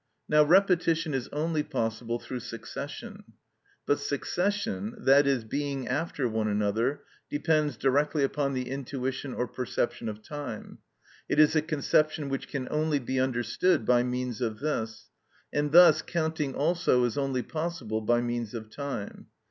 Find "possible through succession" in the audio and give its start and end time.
1.61-3.33